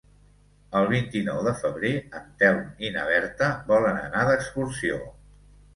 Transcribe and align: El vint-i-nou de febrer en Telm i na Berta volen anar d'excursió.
El 0.79 0.87
vint-i-nou 0.91 1.43
de 1.49 1.53
febrer 1.59 1.93
en 2.21 2.33
Telm 2.41 2.65
i 2.89 2.93
na 2.99 3.07
Berta 3.13 3.53
volen 3.73 4.05
anar 4.09 4.27
d'excursió. 4.33 5.01